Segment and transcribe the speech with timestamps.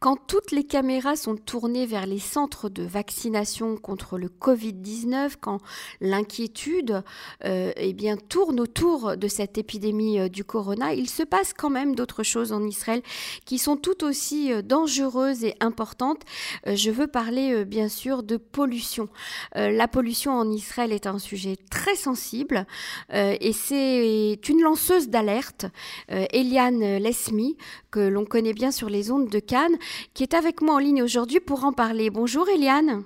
[0.00, 5.58] Quand toutes les caméras sont tournées vers les centres de vaccination contre le Covid-19, quand
[6.00, 7.02] l'inquiétude
[7.44, 7.96] euh, eh
[8.28, 12.52] tourne autour de cette épidémie euh, du corona, il se passe quand même d'autres choses
[12.52, 13.02] en Israël
[13.44, 16.22] qui sont tout aussi euh, dangereuses et importantes.
[16.66, 19.08] je veux parler bien sûr de pollution.
[19.54, 22.66] la pollution en Israël est un sujet très sensible
[23.12, 25.66] et c'est une lanceuse d'alerte,
[26.08, 27.56] Eliane Lesmi,
[27.90, 29.76] que l'on connaît bien sur les ondes de Cannes
[30.14, 32.10] qui est avec moi en ligne aujourd'hui pour en parler.
[32.10, 33.04] Bonjour Eliane.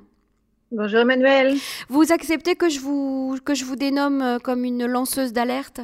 [0.70, 1.56] Bonjour Emmanuel.
[1.88, 5.80] Vous acceptez que je vous, que je vous dénomme euh, comme une lanceuse d'alerte?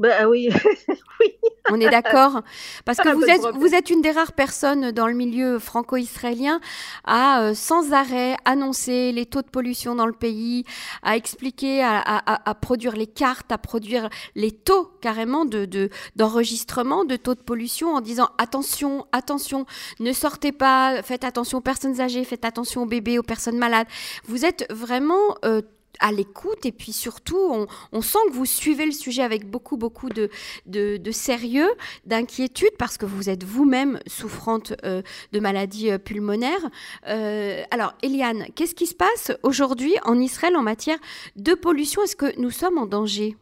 [0.00, 0.48] Bah oui,
[1.20, 1.26] oui.
[1.70, 2.40] On est d'accord
[2.86, 6.58] Parce que vous êtes, vous êtes une des rares personnes dans le milieu franco-israélien
[7.04, 10.64] à euh, sans arrêt annoncer les taux de pollution dans le pays,
[11.02, 17.34] à expliquer, à, produire les cartes, à produire les taux carrément de, d'enregistrement de, taux
[17.34, 19.66] de pollution en disant attention, attention,
[20.00, 23.86] ne sortez pas, faites attention aux personnes âgées, faites attention aux bébés, aux personnes malades.
[24.24, 25.60] Vous êtes vraiment euh,
[26.00, 30.08] à l'écoute et puis surtout, on, sent que vous suivez le sujet avec beaucoup, beaucoup
[30.08, 30.30] de,
[30.66, 31.70] de, sérieux,
[32.06, 36.70] d'inquiétude, parce que vous êtes vous-même souffrante euh, de maladies euh, pulmonaires.
[37.06, 40.98] Euh, alors, Eliane, qu'est-ce qui se passe aujourd'hui en Israël en matière
[41.36, 42.02] de pollution?
[42.02, 43.36] Est-ce que nous sommes en danger?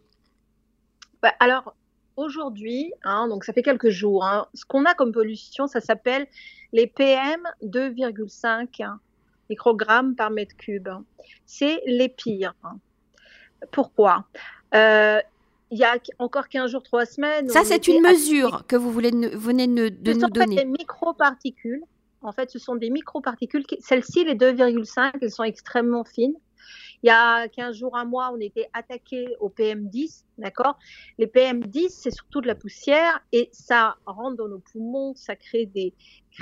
[1.23, 1.75] Bah, Alors,
[2.17, 6.27] aujourd'hui, hein, donc ça fait quelques jours, hein, ce qu'on a comme pollution, ça s'appelle
[6.73, 8.99] les PM 2,5
[9.51, 10.89] microgrammes par mètre cube.
[11.47, 12.55] C'est les pires.
[13.73, 14.25] Pourquoi?
[14.75, 15.21] Euh,
[15.71, 17.49] il y a encore 15 jours, 3 semaines.
[17.49, 20.57] Ça, c'est une mesure que vous voulez venez de, de nous donner.
[20.57, 21.83] des microparticules.
[22.23, 23.65] En fait, ce sont des microparticules.
[23.81, 26.35] Celles-ci, les 2,5, elles sont extrêmement fines.
[27.03, 30.79] Il y a 15 jours, un mois, on était attaqué au PM10, d'accord?
[31.19, 35.67] Les PM10, c'est surtout de la poussière et ça rentre dans nos poumons, ça crée
[35.67, 35.95] des,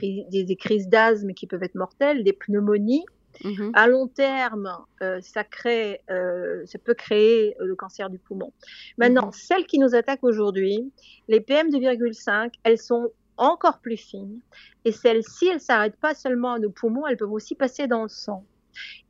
[0.02, 3.04] des, crises d'asthme qui peuvent être mortelles, des pneumonies.
[3.44, 3.72] Mhm.
[3.74, 4.70] À long terme,
[5.02, 8.50] euh, ça, crée, euh, ça peut créer euh, le cancer du poumon.
[8.96, 9.32] Maintenant, mhm.
[9.32, 10.90] celles qui nous attaquent aujourd'hui,
[11.28, 14.40] les PM2,5, elles sont encore plus fines.
[14.86, 18.04] Et celles-ci, elles ne s'arrêtent pas seulement à nos poumons, elles peuvent aussi passer dans
[18.04, 18.44] le sang.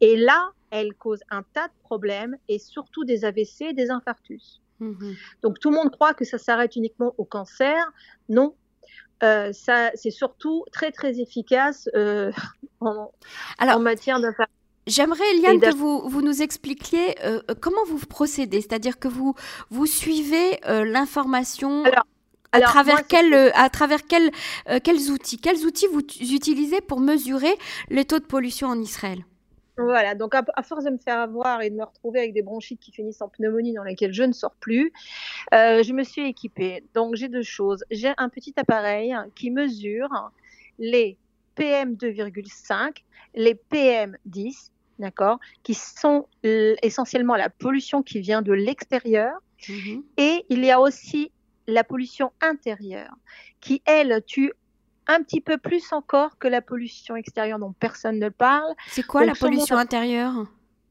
[0.01, 4.61] Et là, elles causent un tas de problèmes et surtout des AVC et des infarctus.
[4.81, 5.15] Mhm.
[5.43, 7.93] Donc tout le monde croit que ça s'arrête uniquement au cancer.
[8.29, 8.55] Non,
[9.23, 12.31] euh, ça, c'est surtout très très efficace euh,
[12.81, 13.11] en,
[13.59, 14.55] en, matière d'infarctus.
[14.87, 19.35] J'aimerais, Eliane, que vous, vous nous expliquiez euh, comment vous procédez, c'est-à-dire que vous,
[19.71, 21.83] vous suivez l'information
[22.53, 24.31] à, travers quel, à travers quel,
[24.85, 25.39] quels outils?
[25.39, 27.59] Quels outils vous utilisez pour mesurer
[27.91, 29.25] les taux de pollution en Israël?
[29.79, 32.81] Voilà, donc à, force de me faire avoir et de me retrouver avec des bronchites
[32.81, 34.93] qui finissent en pneumonie dans lesquelles je ne sors plus,
[35.53, 36.83] euh, je me suis équipée.
[36.95, 37.85] Donc j'ai deux choses.
[37.91, 40.09] J'ai un petit appareil qui mesure
[40.79, 41.19] les
[41.57, 43.03] PM2,5,
[43.35, 49.33] les PM10, d'accord, qui sont essentiellement la pollution qui vient de l'extérieur.
[49.69, 50.05] Mhm.
[50.17, 51.33] Et il y a aussi
[51.67, 53.15] la pollution intérieure,
[53.61, 54.53] qui, elle, tue
[55.07, 58.75] un petit peu plus encore que la pollution extérieure dont personne ne parle.
[58.89, 60.47] C'est quoi la pollution intérieure?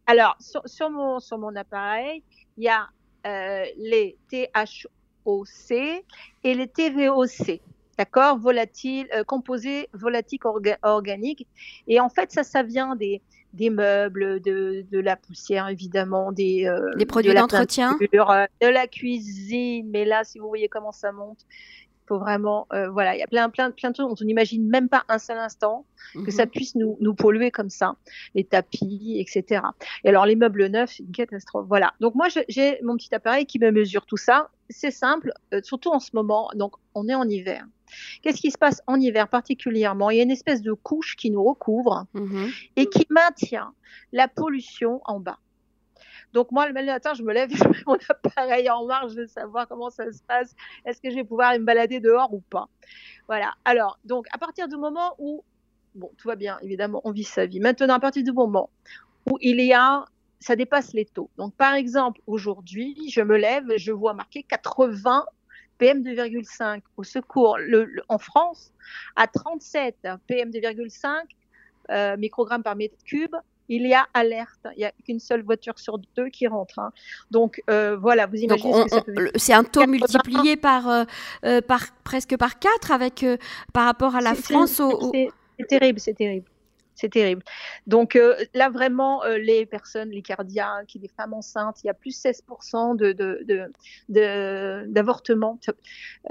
[0.08, 2.24] Alors, sur, mon, sur mon appareil,
[2.58, 2.88] il y a
[3.26, 6.03] euh, les THOC
[6.44, 7.59] et les TVOC.
[7.98, 8.38] D'accord?
[8.38, 10.44] Volatiles, euh, composés volatiques
[10.84, 11.47] organiques.
[11.88, 13.22] Et en fait, ça, ça vient des,
[13.53, 19.90] des meubles, de, de la poussière, évidemment, des, euh, des produits d'entretien, de la cuisine.
[19.90, 21.46] Mais là, si vous voyez comment ça monte,
[22.08, 24.68] faut vraiment, euh, voilà, il y a plein, plein, plein de choses dont on n'imagine
[24.68, 25.86] même pas un seul instant
[26.24, 26.52] que ça mhm.
[26.52, 27.96] puisse nous, nous polluer comme ça,
[28.36, 29.62] les tapis, etc.
[30.04, 31.66] Et alors les meubles neufs, une catastrophe.
[31.68, 31.94] Voilà.
[32.00, 34.50] Donc moi j'ai mon petit appareil qui me mesure tout ça.
[34.70, 36.50] C'est simple, euh, surtout en ce moment.
[36.56, 37.66] Donc on est en hiver.
[38.22, 40.10] Qu'est-ce qui se passe en hiver particulièrement?
[40.10, 42.50] Il y a une espèce de couche qui nous recouvre mhm.
[42.76, 43.74] et qui maintient
[44.12, 45.40] la pollution en bas.
[46.35, 49.28] Donc moi, le matin, je me lève, je mets mon appareil en marche, je veux
[49.28, 50.53] savoir comment ça se passe.
[50.85, 52.68] Est-ce que je vais pouvoir me balader dehors ou pas?
[53.28, 53.53] Voilà.
[53.63, 55.46] Alors, donc à partir du moment où,
[55.96, 57.61] bon, tout va bien, évidemment, on vit sa vie.
[57.61, 58.70] Maintenant, à partir du moment
[59.32, 60.03] où il y a,
[60.41, 61.29] ça dépasse les taux.
[61.37, 65.26] Donc par exemple, aujourd'hui, je me lève, je vois marqué 80
[65.79, 67.58] PM2,5 au secours
[68.09, 68.73] en France,
[69.16, 69.96] à 37
[70.29, 71.23] PM2,5
[71.91, 73.35] euh, microgrammes par mètre cube
[73.70, 74.67] il y a alerte.
[74.76, 76.79] Il n'y a qu'une seule voiture sur deux qui rentre.
[76.79, 76.91] Hein.
[77.32, 81.03] Donc euh, voilà, vous imaginez ce que ça peut C'est un taux multiplié par, euh,
[81.46, 83.26] euh, par presque par quatre avec
[83.73, 84.82] par rapport à la France.
[85.58, 86.46] C'est terrible, c'est terrible.
[86.96, 87.44] C'est terrible.
[87.88, 91.94] Donc euh, là, vraiment, euh, les personnes, les cardiaques, les femmes enceintes, il y a
[91.94, 95.59] plus 16% de, de, d'avortements.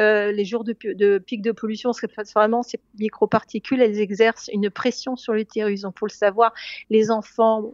[0.00, 0.72] Euh, les jours de,
[1.18, 1.92] pic de pollution,
[2.34, 5.82] vraiment, ces microparticules, elles exercent une pression sur l'utérus.
[5.82, 6.54] Donc, faut le savoir,
[6.90, 7.72] les enfants,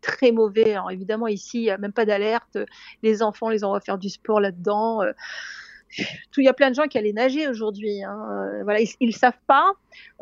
[0.00, 0.72] très mauvais.
[0.72, 2.58] Alors, évidemment, ici, il n'y a même pas d'alerte.
[3.02, 5.02] Les enfants, les envoient faire du sport là-dedans
[5.96, 8.02] il y a plein de gens qui allaient nager aujourd'hui.
[8.02, 8.18] Hein.
[8.30, 9.72] Euh, voilà, ils ne savent pas.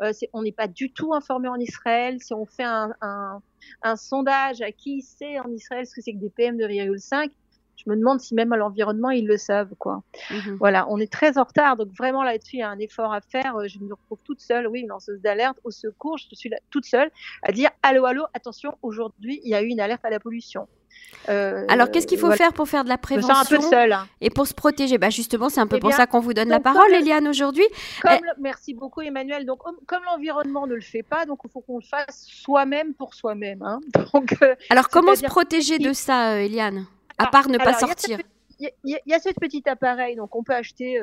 [0.01, 2.17] Euh, on n'est pas du tout informé en Israël.
[2.21, 6.17] Si on fait un, un, sondage à qui sait en Israël ce que c'est que
[6.17, 7.29] des PM 2,5,
[7.77, 10.03] je me demande si même à l'environnement ils le savent quoi.
[10.31, 10.57] Mhm.
[10.59, 13.21] Voilà, on est très en retard, donc vraiment là-dessus il y a un effort à
[13.21, 13.55] faire.
[13.55, 16.17] Euh, je me retrouve toute seule, oui, une lanceuse d'alerte au secours.
[16.17, 17.11] Je suis là, toute seule
[17.43, 20.67] à dire allô allô, attention, aujourd'hui il y a eu une alerte à la pollution.
[21.29, 23.91] Euh, Alors, qu'est-ce qu'il faut faire pour faire de la prévention un peu seul.
[23.91, 24.07] Hein.
[24.21, 24.97] Et pour se protéger?
[24.97, 27.65] Bah Justement, c'est un peu eh pour ça qu'on vous donne la parole, Eliane, aujourd'hui.
[28.05, 29.45] Eh merci beaucoup, Emmanuel.
[29.45, 33.13] Donc, comme l'environnement ne le fait pas, donc il faut qu'on le fasse soi-même pour
[33.13, 33.61] soi-même.
[33.63, 33.79] Hein.
[34.41, 36.85] Euh, Alors, comment se protéger de ça, euh, Eliane?
[37.17, 38.19] À ah, part ne pas sortir.
[38.59, 40.99] il y, a ce petit appareil, donc on peut acheter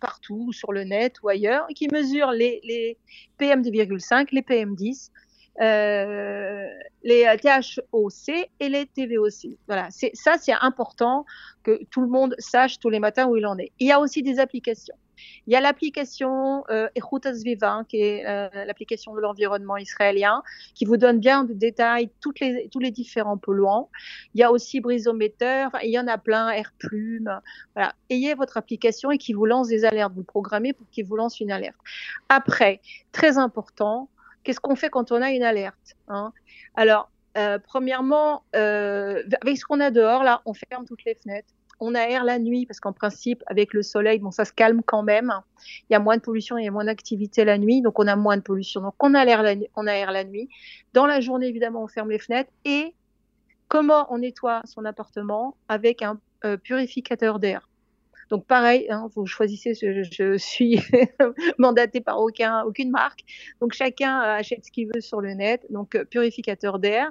[0.00, 2.98] partout, sur le net ou ailleurs, qui mesure les, les
[3.40, 5.10] PM2,5, les PM10,
[5.60, 6.68] euh,
[7.02, 9.56] les THOC et les TVOC.
[9.66, 11.24] Voilà, c'est ça, c'est important
[11.62, 13.72] que tout le monde sache tous les matins où il en est.
[13.78, 14.96] Il y a aussi des applications.
[15.46, 16.88] Il y a l'application euh,
[17.44, 20.42] Viva, qui est euh, l'application de l'environnement israélien,
[20.74, 23.90] qui vous donne bien de détails toutes les, tous les différents polluants.
[24.34, 27.40] Il y a aussi Brisomètre, il y en a plein, Air Plume.
[27.74, 27.94] Voilà.
[28.10, 30.12] Ayez votre application et qui vous lance des alertes.
[30.14, 31.76] Vous programmez pour qu'il vous lance une alerte.
[32.28, 32.80] Après,
[33.12, 34.08] très important,
[34.44, 36.32] qu'est-ce qu'on fait quand on a une alerte hein?
[36.74, 41.48] Alors, euh, premièrement, euh, avec ce qu'on a dehors, là, on ferme toutes les fenêtres.
[41.80, 45.02] On aère la nuit parce qu'en principe, avec le soleil, bon, ça se calme quand
[45.02, 45.32] même.
[45.90, 48.06] Il y a moins de pollution, il y a moins d'activité la nuit, donc on
[48.06, 48.80] a moins de pollution.
[48.80, 50.48] Donc on aère la, la nuit.
[50.92, 52.50] Dans la journée, évidemment, on ferme les fenêtres.
[52.64, 52.94] Et
[53.66, 55.56] comment on nettoie son appartement?
[55.68, 57.68] Avec un euh, purificateur d'air
[58.30, 60.80] donc pareil, hein, vous choisissez, je, je suis
[61.58, 63.20] mandatée par aucun, aucune marque.
[63.60, 65.66] Donc chacun achète ce qu'il veut sur le net.
[65.70, 67.10] Donc euh, purificateur d'air.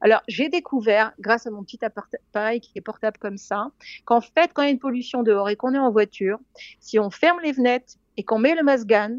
[0.00, 3.70] Alors j'ai découvert, grâce à mon petit appareil qui est portable comme ça,
[4.04, 6.38] qu'en fait quand il y a une pollution dehors et qu'on est en voiture,
[6.80, 9.18] si on ferme les fenêtres et qu'on met le masgan,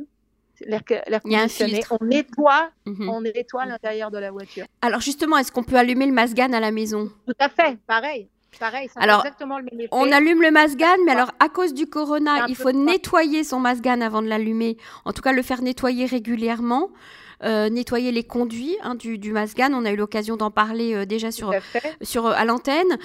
[0.62, 0.84] l'air
[1.22, 3.10] conditionné, on nettoie, mhm.
[3.10, 4.66] on nettoie l'intérieur de la voiture.
[4.82, 7.10] Alors justement, est-ce qu'on peut allumer le masgan à la maison?
[7.28, 8.30] Tout à fait, pareil.
[8.60, 9.90] Pareil, alors, exactement le même effet.
[9.92, 14.02] on allume le masgan, mais alors à cause du corona, il faut nettoyer son masgan
[14.02, 14.78] avant de l'allumer.
[15.06, 16.90] En tout cas, le faire nettoyer régulièrement.
[17.44, 19.74] Euh, nettoyer les conduits hein, du, du masgan.
[19.74, 21.52] On a eu l'occasion d'en parler euh, déjà sur,
[22.02, 22.98] sur, euh, à l'antenne.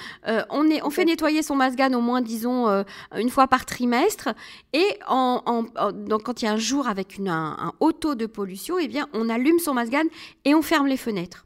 [0.49, 2.83] on, est, on fait nettoyer son masgan au moins, disons,
[3.17, 4.29] une fois par trimestre.
[4.73, 8.15] Et en, donc, quand il y a un jour avec une, un, un haut taux
[8.15, 10.05] de pollution, eh bien, on allume son masgan
[10.45, 11.43] et on ferme les fenêtres.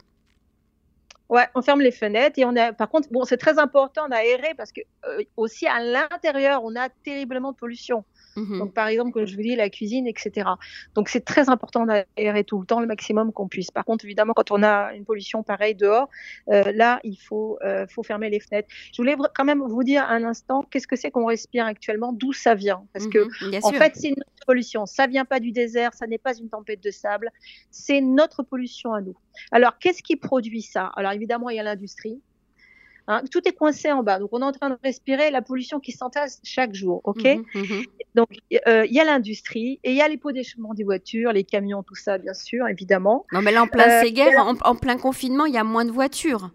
[1.29, 2.71] Ouais, on ferme les fenêtres et on a.
[2.73, 6.89] Par contre, bon, c'est très important d'aérer parce que euh, aussi à l'intérieur, on a
[6.89, 8.05] terriblement de pollution.
[8.35, 8.59] Mhm.
[8.59, 10.49] Donc, par exemple, comme je vous dis, la cuisine, etc.
[10.93, 13.71] Donc, c'est très important d'aérer tout le temps le maximum qu'on puisse.
[13.71, 16.09] Par contre, évidemment, quand on a une pollution pareille dehors,
[16.49, 18.67] euh, là, il faut, euh, faut fermer les fenêtres.
[18.93, 22.33] Je voulais quand même vous dire un instant, qu'est-ce que c'est qu'on respire actuellement, d'où
[22.33, 22.83] ça vient?
[22.93, 24.85] Parce que, mhm, en fait, c'est notre pollution.
[24.85, 27.31] Ça vient pas du désert, ça n'est pas une tempête de sable,
[27.71, 29.15] c'est notre pollution à nous.
[29.51, 30.91] Alors, qu'est-ce qui produit ça?
[30.95, 32.21] Alors, évidemment, il y a l'industrie.
[33.07, 34.17] Hein, tout est coincé en bas.
[34.17, 37.01] Donc, on est en train de respirer la pollution qui s'entasse chaque jour.
[37.03, 37.83] OK mhm, mhm.
[38.15, 38.29] Donc,
[38.67, 41.43] euh, il y a l'industrie et il y a les pots d'échappement des voitures, les
[41.43, 43.25] camions, tout ça, bien sûr, évidemment.
[43.31, 46.49] Non, mais là, en plein euh, en, plein confinement, il y a moins de voitures.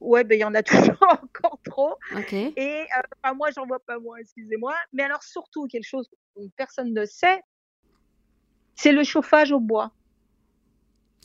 [0.00, 1.94] Ouais, ben il y en a toujours encore trop.
[2.16, 2.32] OK.
[2.32, 4.74] Et euh, moi, j'en vois pas moins, excusez-moi.
[4.92, 7.42] Mais alors, surtout, quelque chose que personne ne sait,
[8.76, 9.90] c'est le chauffage au bois.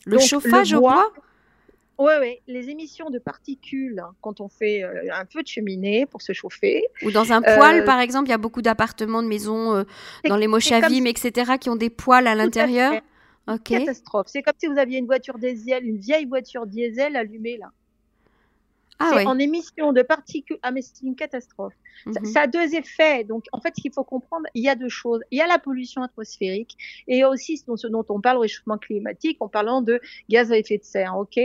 [0.06, 1.12] Le chauffage au bois?
[1.98, 2.40] Oui, oui.
[2.48, 6.32] Les émissions de particules, hein, quand on fait euh, un feu de cheminée pour se
[6.32, 6.84] chauffer.
[7.02, 9.84] Ou dans un poêle, euh, par exemple, il y a beaucoup d'appartements, de maisons euh,
[10.24, 12.94] dans les Moshavim, etc., qui ont des poêles à l'intérieur.
[13.62, 14.26] Catastrophe.
[14.28, 17.72] C'est comme si vous aviez une voiture diesel, une vieille voiture diesel allumée là.
[18.98, 20.58] Ah c'est en émission de particules.
[20.62, 21.74] Ah, mais c'est une catastrophe.
[22.06, 22.24] Mhm.
[22.26, 23.24] ça, a deux effets.
[23.24, 25.20] Donc, en fait, ce qu'il faut comprendre, il y a deux choses.
[25.30, 26.76] Il y a la pollution atmosphérique
[27.08, 30.78] et aussi ce dont, on parle, le réchauffement climatique, en parlant de gaz à effet
[30.78, 31.16] de serre.
[31.16, 31.38] OK?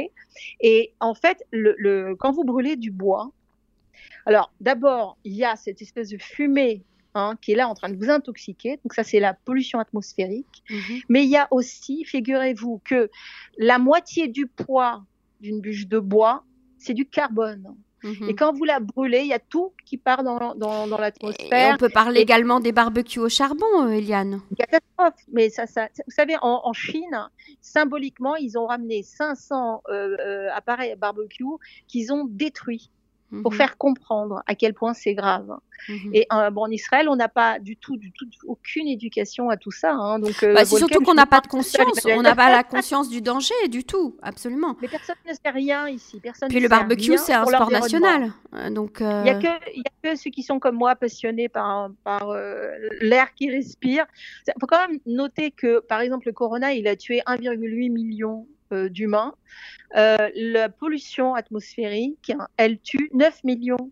[0.61, 3.31] Et en fait, le, quand vous brûlez du bois,
[4.25, 6.83] alors d'abord, il y a cette espèce de fumée
[7.15, 8.79] Hein, qui est là en train de vous intoxiquer.
[8.83, 10.63] Donc ça, c'est la pollution atmosphérique.
[10.69, 10.99] Mhm.
[11.09, 13.09] Mais il y a aussi, figurez-vous, que
[13.57, 15.03] la moitié du poids
[15.41, 16.43] d'une bûche de bois
[16.79, 17.75] c'est du carbone.
[18.03, 21.73] Et quand vous la brûlez, il y a tout qui part dans, dans, dans l'atmosphère.
[21.73, 24.41] On peut parler également des barbecues au charbon, euh, Eliane.
[24.57, 25.21] Catastrophe.
[25.33, 27.27] Mais ça, ça, vous savez, en, Chine,
[27.61, 31.43] symboliquement, ils ont ramené 500 euh, euh, appareils barbecue
[31.87, 32.89] qu'ils ont détruits
[33.43, 33.57] pour mhm.
[33.57, 35.55] faire comprendre à quel point c'est grave.
[35.87, 36.11] Mhm.
[36.13, 39.57] Et euh, bon, en Israël, on n'a pas du tout, du tout, aucune éducation à
[39.57, 39.93] tout ça.
[39.93, 40.19] Hein.
[40.19, 43.09] donc, euh, bah, c'est surtout qu'on n'a pas de conscience, on n'a pas la conscience
[43.09, 44.75] du danger du tout, absolument.
[44.81, 46.19] Mais personne ne sait rien ici.
[46.19, 48.33] Personne Puis le barbecue, c'est un sport national.
[48.55, 52.33] Euh, donc, il n'y a, que ceux qui sont comme moi passionnés par, par
[53.01, 54.05] l'air qui respire.
[54.47, 58.47] Il faut quand même noter que, par exemple, le corona, il a tué 1,8 million
[58.71, 59.33] d'humains.
[59.95, 63.91] Euh, la pollution atmosphérique, elle tue 9 millions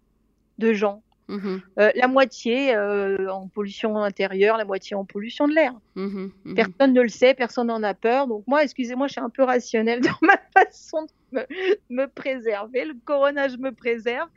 [0.57, 1.01] de gens.
[1.29, 1.61] Mhm.
[1.77, 5.73] Euh, la moitié en pollution intérieure, la moitié en pollution de l'air.
[5.95, 6.55] Mhm, mhm.
[6.55, 8.27] Personne ne le sait, personne n'en a peur.
[8.27, 11.45] Donc moi, excusez-moi, je suis un peu rationnelle dans ma façon de
[11.89, 12.85] me, préserver.
[12.85, 14.29] Le corona, je me préserve.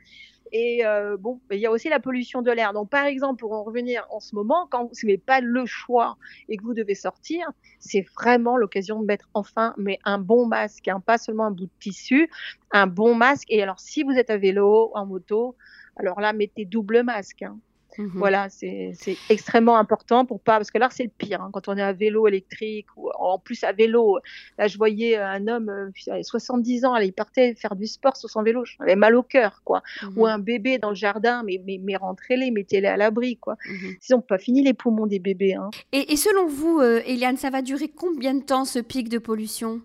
[0.51, 2.73] Et euh, bon, il y a aussi la pollution de l'air.
[2.73, 6.17] Donc, par exemple, pour en revenir en ce moment, quand vous n'avez pas le choix
[6.49, 10.87] et que vous devez sortir, c'est vraiment l'occasion de mettre enfin mais un bon masque,
[10.87, 12.29] hein, pas seulement un bout de tissu,
[12.71, 13.47] un bon masque.
[13.49, 15.55] Et alors, si vous êtes à vélo, en moto,
[15.95, 17.43] alors là, mettez double masque.
[17.43, 17.57] Hein.
[17.97, 18.93] Mmh voilà, c'est
[19.29, 21.93] extrêmement important pour pas, parce que là c'est le pire, hein, quand on est à
[21.93, 24.19] vélo électrique ou en plus à vélo.
[24.57, 28.43] Là, je voyais un homme, euh, 70 ans, il partait faire du sport sur son
[28.43, 29.81] vélo, j'avais mal au cœur, quoi.
[30.03, 33.55] Mmh ou un bébé dans le jardin, mais, mais, mais rentrez-les, mettez-les à l'abri, quoi.
[33.65, 35.55] Mmh Sinon, pas fini les poumons des bébés.
[35.55, 35.69] Hein.
[35.91, 39.17] Et, et, selon vous, euh, Eliane, ça va durer combien de temps ce pic de
[39.17, 39.81] pollution?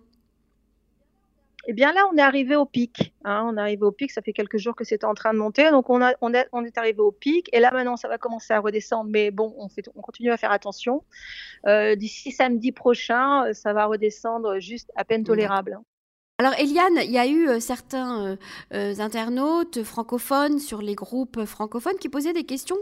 [1.66, 3.12] Eh bien là, on est arrivé au pic.
[3.24, 5.38] Hein, on est arrivé au pic, ça fait quelques jours que c'était en train de
[5.38, 5.70] monter.
[5.70, 7.48] Donc on, a, on, on, est arrivé au pic.
[7.52, 9.10] Et là, maintenant, ça va commencer à redescendre.
[9.10, 11.02] Mais bon, on, fait, on continue à faire attention.
[11.66, 15.80] Euh, d'ici samedi prochain, ça va redescendre juste à peine tolérable.
[16.38, 18.36] Alors Eliane, il y a eu euh, certains euh,
[18.74, 22.76] euh, internautes francophones sur les groupes francophones qui posaient des questions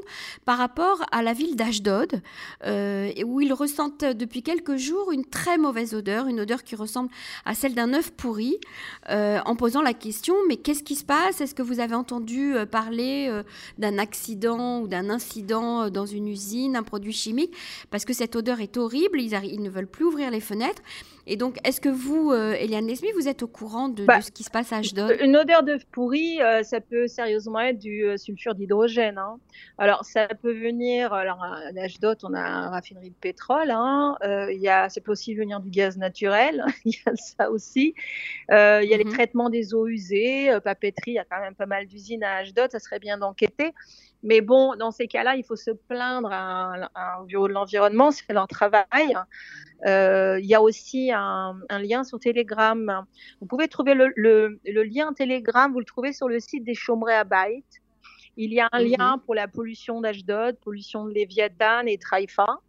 [0.45, 2.21] par rapport à la ville d'Ashdod,
[2.67, 7.11] où ils ressentent depuis quelques jours une très mauvaise odeur, une odeur qui ressemble
[7.45, 8.59] à celle d'un œuf pourri,
[9.09, 11.41] en posant la question, mais qu'est-ce qui se passe?
[11.41, 13.31] Est-ce que vous avez entendu parler
[13.79, 17.55] d'un accident ou d'un incident dans une usine, un produit chimique?
[17.91, 20.83] Parce que cette odeur est horrible, ils, ils ne veulent plus ouvrir les fenêtres.
[21.27, 24.31] Et donc, est-ce que vous, euh, Eliane Nesmi, vous êtes au courant de, bah, ce
[24.31, 25.17] qui se passe à Ashdod?
[25.21, 29.17] Une odeur d'œuf pourri, euh, ça peut sérieusement être du euh, sulfure d'hydrogène.
[29.17, 29.39] Hein.
[29.79, 34.17] Alors, ça peut venir, alors à Ashdod, on a une raffinerie de pétrole, hein.
[34.23, 37.95] il y a, ça peut aussi venir du gaz naturel, il y a ça aussi.
[38.51, 39.13] il y a les mhm.
[39.13, 42.71] traitements des eaux usées, papeterie, il y a quand même pas mal d'usines à Ashdod,
[42.71, 43.73] ça serait bien d'enquêter.
[44.25, 46.89] Mais bon, dans ces cas-là, il faut se plaindre à,
[47.29, 49.15] l'environnement, c'est leur travail.
[49.87, 53.05] Euh, il y a aussi un, lien sur Telegram.
[53.41, 57.25] Vous pouvez trouver le, lien Telegram, vous le trouvez sur le site des Chaumerets à
[57.25, 57.83] Byte.
[58.37, 59.23] Il y a un lien mhm.
[59.25, 62.61] pour la pollution d'Ashdod, pollution de Léviathan et Traïfa.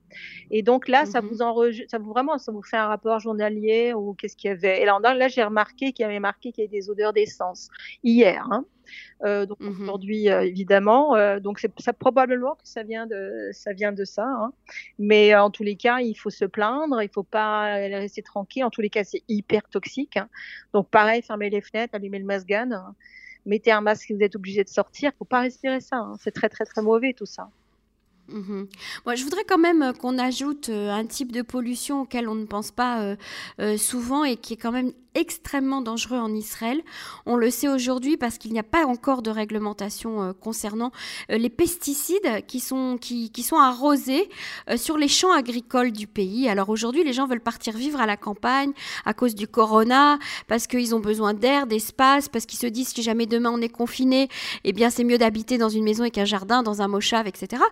[0.52, 1.28] Et donc là, ça mhm.
[1.28, 4.54] vous enregistre, ça vous vraiment, ça vous fait un rapport journalier ou qu'est-ce qu'il y
[4.54, 4.82] avait?
[4.82, 7.70] Et là, là j'ai remarqué qu'il y avait marqué qu'il y avait des odeurs d'essence
[8.04, 8.48] hier.
[8.52, 8.66] Hein.
[9.24, 13.50] Euh, donc mmh aujourd'hui, euh, évidemment, euh, donc c'est ça probablement que ça vient de
[13.52, 14.26] ça vient de ça.
[14.26, 14.54] Hein.
[15.00, 18.64] Mais en tous les cas, il faut se plaindre, il faut pas rester tranquille.
[18.64, 20.18] En tous les cas, c'est hyper toxique.
[20.18, 20.30] Hein.
[20.74, 22.96] Donc pareil, fermez les fenêtres, allumez le masque hein.
[23.46, 25.12] mettez un masque si vous êtes obligé de sortir.
[25.18, 26.12] Faut pas respirer ça.
[26.20, 27.50] C'est très très très mauvais tout ça.
[28.30, 28.64] Mmh
[29.06, 32.72] Moi, je voudrais quand même qu'on ajoute un type de pollution auquel on ne pense
[32.72, 33.16] pas
[33.78, 36.82] souvent et qui est quand même extrêmement dangereux en Israël.
[37.26, 40.92] On le sait aujourd'hui parce qu'il n'y a pas encore de réglementation euh, concernant
[41.32, 44.30] euh, les pesticides qui sont, qui, sont arrosés
[44.70, 46.50] euh, sur les champs agricoles du pays.
[46.50, 48.74] Alors aujourd'hui, les gens veulent partir vivre à la campagne
[49.06, 53.02] à cause du corona, parce qu'ils ont besoin d'air, d'espace, parce qu'ils se disent que
[53.02, 54.28] jamais demain on est confiné,
[54.66, 57.64] eh bien c'est mieux d'habiter dans une maison avec un jardin, dans un mochave, etc.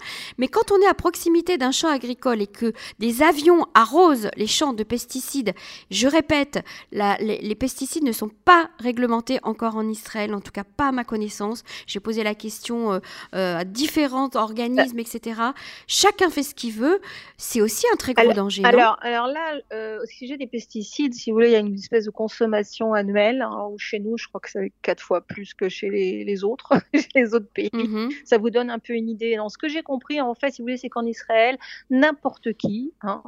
[0.48, 4.74] quand on est à proximité d'un champ agricole et que des avions arrosent les champs
[4.74, 5.54] de pesticides,
[5.92, 10.64] je répète, la, les, pesticides ne sont pas réglementés encore en Israël, en tout cas
[10.64, 11.64] pas à ma connaissance.
[11.88, 13.00] J'ai posé la question euh,
[13.36, 15.40] euh, à différents organismes, etc.
[15.88, 17.00] Chacun fait ce qu'il veut.
[17.38, 18.64] C'est aussi un très gros danger.
[18.66, 21.76] Alors, alors là, euh, au sujet des pesticides, si vous voulez, il y a une
[21.76, 23.42] espèce de consommation annuelle.
[23.42, 27.08] Hein, chez nous, je crois que c'est quatre fois plus que chez les, autres, chez
[27.16, 27.70] les autres pays.
[27.74, 28.10] Mhm.
[28.26, 29.38] Ça vous donne un peu une idée.
[29.50, 31.58] ce que j'ai compris, en fait, si vous voulez, c'est qu'en Israël,
[31.90, 33.24] n'importe qui, hein,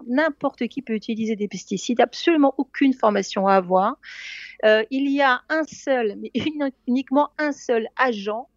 [0.70, 3.98] qui peut utiliser des pesticides, absolument aucune formation à avoir.
[4.64, 6.32] Euh, il y a un seul, mais
[6.88, 8.48] uniquement un seul agent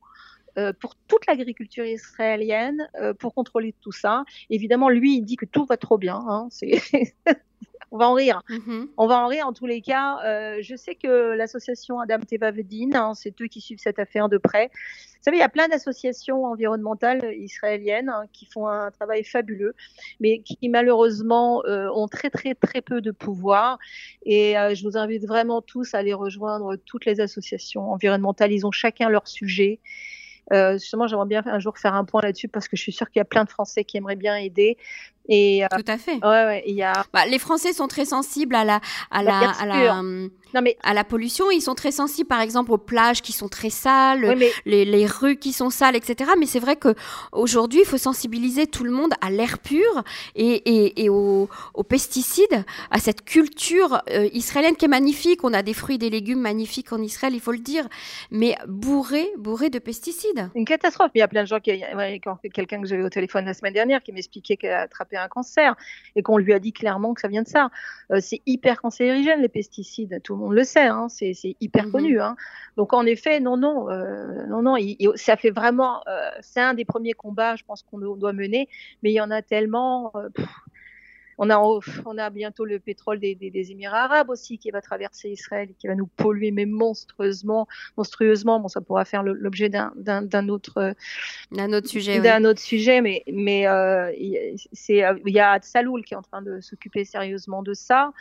[0.58, 4.24] euh, pour toute l'agriculture israélienne euh, pour contrôler tout ça.
[4.50, 6.16] Évidemment, lui, il dit que tout va trop bien.
[6.16, 6.48] Hein,
[7.90, 8.42] on va en rire.
[8.48, 8.88] Mm-hmm.
[8.96, 10.18] On va en rire en tous les cas.
[10.24, 14.38] Euh, je sais que l'association Adam Tevavedin, hein, c'est eux qui suivent cette affaire de
[14.38, 14.70] près.
[15.18, 19.74] Vous savez, il y a plein d'associations environnementales israéliennes hein, qui font un travail fabuleux,
[20.20, 23.78] mais qui malheureusement euh, ont très très très peu de pouvoir.
[24.24, 28.52] Et euh, je vous invite vraiment tous à aller rejoindre toutes les associations environnementales.
[28.52, 29.80] Ils ont chacun leur sujet.
[30.52, 33.10] Euh, justement, j'aimerais bien un jour faire un point là-dessus parce que je suis sûre
[33.10, 34.78] qu'il y a plein de Français qui aimeraient bien aider.
[35.28, 36.14] Et, euh, Tout à fait.
[36.14, 37.04] Ouais, ouais, il y a...
[37.12, 38.80] Bah, les Français sont très sensibles à la,
[39.10, 40.02] à bah, la, à la,
[40.54, 40.76] non, mais...
[40.82, 41.50] à la pollution.
[41.50, 45.36] Ils sont très sensibles, par exemple, aux plages qui sont très sales, les, les, rues
[45.36, 46.30] qui sont sales, etc.
[46.38, 46.94] Mais c'est vrai que
[47.32, 50.02] aujourd'hui, il faut sensibiliser tout le monde à l'air pur
[50.34, 55.44] et, et, et aux, aux, pesticides, à cette culture euh, israélienne qui est magnifique.
[55.44, 57.86] On a des fruits, des légumes magnifiques en Israël, il faut le dire,
[58.30, 60.50] mais bourré, bourré de pesticides.
[60.54, 61.10] Une catastrophe.
[61.14, 61.82] Il y a plein de gens qui,
[62.54, 65.74] quelqu'un que j'avais au téléphone la semaine dernière, qui m'expliquait qu'elle a attrapé un cancer
[66.16, 67.70] et qu'on lui a dit clairement que ça vient de ça.
[68.10, 71.92] Euh, c'est hyper cancérigène les pesticides, tout le monde le sait, hein, c'est hyper mhm.
[71.92, 72.20] connu.
[72.20, 72.36] Hein.
[72.76, 74.76] Donc en effet, non, non, euh, non, non,
[75.14, 78.68] ça fait vraiment, euh, c'est un des premiers combats, je pense qu'on doit mener,
[79.02, 80.12] mais il y en a tellement.
[81.38, 85.30] On a, on a bientôt le pétrole des, des, Émirats arabes aussi qui va traverser
[85.30, 87.68] Israël et qui va nous polluer, mais monstrueusement.
[87.96, 88.60] monstrueusement.
[88.60, 90.94] Bon, ça pourra faire l'objet d'un autre,
[91.52, 92.20] d'un autre sujet.
[92.20, 94.12] D'un autre sujet, mais, mais euh,
[94.72, 98.12] c'est, il y a Saloul qui est en train de s'occuper sérieusement de ça.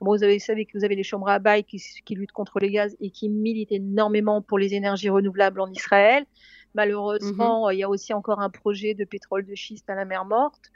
[0.00, 2.60] Bon, vous, avez, savez que vous avez les chambres à bail qui, qui luttent contre
[2.60, 6.26] les gaz et qui militent énormément pour les énergies renouvelables en Israël.
[6.74, 7.74] Malheureusement, mm-hmm.
[7.74, 10.70] il y a aussi encore un projet de pétrole de schiste à la mer Morte.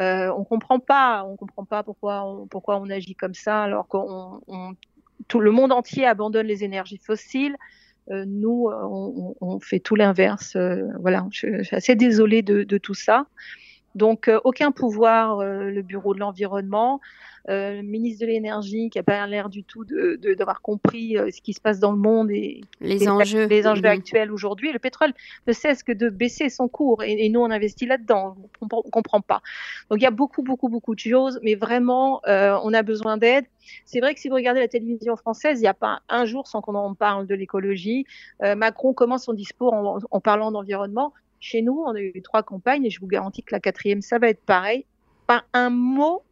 [0.00, 3.86] Euh, on comprend pas, on comprend pas pourquoi on, pourquoi on agit comme ça alors
[3.86, 3.98] que
[5.28, 7.56] tout le monde entier abandonne les énergies fossiles.
[8.10, 10.56] Euh, nous, on, fait tout l'inverse.
[10.56, 13.26] Euh, voilà, je, suis assez désolée de, de tout ça.
[13.94, 17.00] Donc, aucun pouvoir, le Bureau de l'environnement.
[17.48, 21.16] Euh, le ministre de l'énergie qui a pas l'air du tout d'avoir de, d'avoir compris
[21.16, 23.88] euh, ce qui se passe dans le monde et les enjeux, les enjeux mhm.
[23.88, 24.72] actuels aujourd'hui.
[24.72, 25.12] Le pétrole
[25.46, 28.36] ne cesse que de baisser son cours et, nous on investit là-dedans.
[28.60, 29.40] On, ne comprend pas.
[29.88, 33.16] Donc il y a beaucoup beaucoup beaucoup de choses, mais vraiment euh, on a besoin
[33.16, 33.46] d'aide.
[33.86, 36.46] C'est vrai que si vous regardez la télévision française, il n'y a pas un jour
[36.46, 38.04] sans qu'on en parle de l'écologie.
[38.40, 41.14] Macron commence son discours en, en parlant d'environnement.
[41.40, 44.18] Chez nous, on a eu trois campagnes et je vous garantis que la quatrième, ça
[44.18, 44.84] va être pareil.
[45.26, 46.22] Pas un mot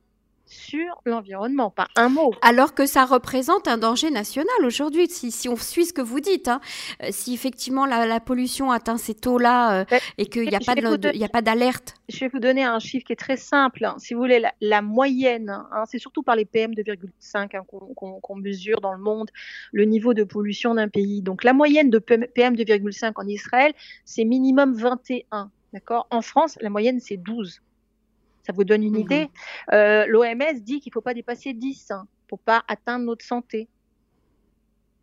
[0.48, 2.32] sur l'environnement, pas un mot.
[2.42, 6.48] Alors que ça représente un danger national aujourd'hui, si, on suit ce que vous dites.
[6.48, 6.60] Hein.
[7.02, 9.84] Euh, si effectivement la, pollution atteint ces taux-là euh,
[10.16, 11.94] et qu'il n'y a, a, pas d'alerte.
[12.08, 13.84] Je vais vous donner un chiffre qui est très simple.
[13.84, 13.96] Hein.
[13.98, 17.62] Si vous voulez, la, moyenne, hein, c'est surtout par les PM 2,5
[17.94, 19.30] qu'on mesure dans le monde
[19.72, 21.22] le niveau de pollution d'un pays.
[21.22, 23.72] Donc la moyenne de PM 2,5 en Israël,
[24.04, 25.50] c'est minimum 21.
[25.72, 26.06] D'accord?
[26.10, 27.60] En France, la moyenne, c'est 12.
[28.48, 29.00] Ça vous donne une mhm.
[29.00, 29.28] idée.
[29.74, 33.68] Euh, L'OMS dit qu'il ne faut pas dépasser 10 hein, pour pas atteindre notre santé.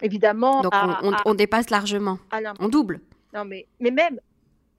[0.02, 0.62] Évidemment.
[0.62, 0.74] Donc
[1.26, 2.18] on, dépasse largement.
[2.60, 3.02] on double.
[3.36, 4.20] Non mais, mais même,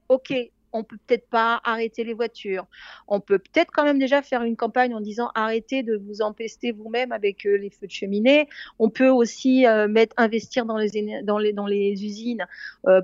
[0.09, 0.33] ok,
[0.73, 2.65] on peut peut-être pas arrêter les voitures.
[3.07, 6.73] On peut peut-être quand même déjà faire une campagne en disant arrêtez de vous empester
[6.73, 8.49] vous-même avec euh, les feux de cheminée.
[8.79, 12.45] On peut aussi euh, mettre investir dans les dans les dans les usines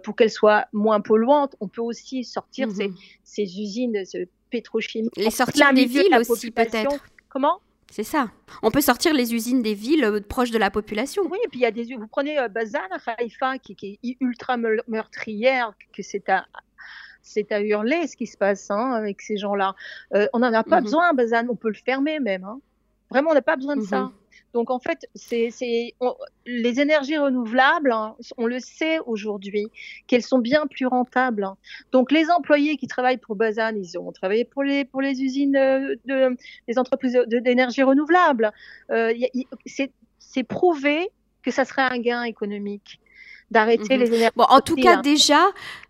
[0.03, 1.55] pour qu'elles soient moins polluantes.
[1.61, 2.73] On peut aussi sortir mhm.
[2.75, 2.91] ces,
[3.23, 4.03] ces usines,
[5.17, 7.03] Les sortir des villes aussi peut-être.
[7.29, 7.59] Comment?
[7.93, 8.31] C'est ça.
[8.63, 11.21] On peut sortir les usines des villes euh, proches de la population.
[11.29, 11.95] Oui, et puis il y a des.
[11.95, 16.47] Vous prenez euh, Bazan, Haïfa, qui, qui, est ultra meurtrière, que c'est à,
[17.21, 19.75] c'est à hurler ce qui se passe hein, avec ces gens-là.
[20.15, 20.85] Euh, on n'en a pas mhm.
[20.85, 21.45] besoin, Bazan.
[21.49, 22.43] On peut le fermer même.
[22.43, 22.59] Hein.
[23.11, 24.11] Vraiment, on n'a pas besoin de ça.
[24.53, 25.49] Donc en fait, c'est
[26.45, 29.67] les énergies renouvelables, hein, on le sait aujourd'hui,
[30.07, 31.43] qu'elles sont bien plus rentables.
[31.43, 31.57] Hein.
[31.91, 36.37] Donc les employés qui travaillent pour Bazan, ils ont travaillé pour les usines euh, de,
[36.67, 38.51] des entreprises d'énergie renouvelable.
[38.91, 39.13] Euh,
[39.65, 41.09] c'est prouvé
[41.41, 42.99] que ça serait un gain économique
[43.51, 44.03] d'arrêter mhm.
[44.03, 44.33] les énergies.
[44.35, 45.47] Bon, en tout cas, déjà,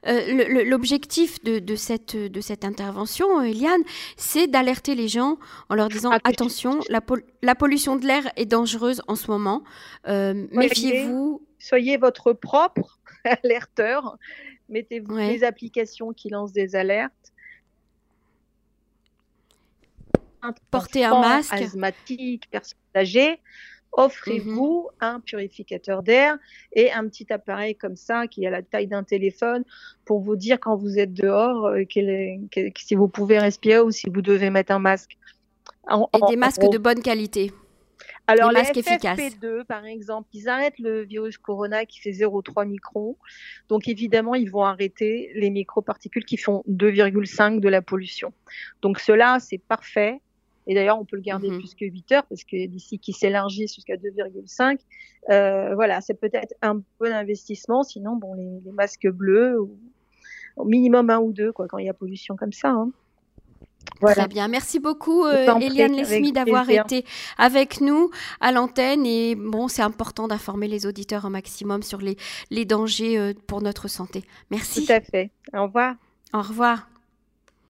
[0.08, 3.82] euh, l'objectif de, cette, de cette intervention, euh, Eliane,
[4.18, 5.38] c'est d'alerter les gens
[5.70, 7.02] en leur disant attention, la,
[7.42, 9.64] la, pollution de l'air est dangereuse en ce moment.
[10.08, 11.42] Euh, méfiez-vous.
[11.60, 13.00] Soyez votre propre
[13.44, 14.18] alerteur.
[14.70, 17.14] Mettez-vous des applications qui lancent des alertes.
[20.72, 21.54] Portez un masque.
[21.54, 23.40] Asthmatique, personne âgée
[23.94, 25.08] offrez-vous mhm.
[25.08, 26.38] un purificateur d'air
[26.74, 29.64] et un petit appareil comme ça qui a la taille d'un téléphone
[30.06, 31.84] pour vous dire quand vous êtes dehors euh,
[32.78, 35.18] si vous pouvez respirer ou si vous devez mettre un masque.
[35.90, 37.52] et des masques de bonne qualité.
[38.26, 43.18] Alors, les masques FFP2, par exemple, ils arrêtent le virus corona qui fait 0,3 microns.
[43.68, 48.32] Donc, évidemment, ils vont arrêter les microparticules qui font 2,5 de la pollution.
[48.82, 50.22] Donc, cela, c'est parfait
[50.68, 51.60] Et d'ailleurs, on peut le garder mhm.
[51.60, 54.78] plus que 8 heures parce que d'ici qu'il s'élargisse jusqu'à 2,5,
[55.30, 57.84] euh, voilà, c'est peut-être un bon investissement.
[57.84, 59.60] Sinon, bon, les, masques bleus,
[60.58, 62.70] au minimum un ou deux, quoi, quand il y a pollution comme ça.
[62.70, 62.92] Hein.
[64.02, 64.48] Très bien.
[64.48, 67.06] Merci beaucoup, euh, Eliane Lesmi, d'avoir été
[67.38, 68.10] avec nous
[68.42, 69.06] à l'antenne.
[69.06, 72.18] Et bon, c'est important d'informer les auditeurs un maximum sur les,
[72.50, 74.24] les dangers euh, pour notre santé.
[74.52, 74.86] Merci.
[74.86, 75.32] Tout à fait.
[75.54, 75.96] Au revoir.
[76.34, 76.88] Au revoir.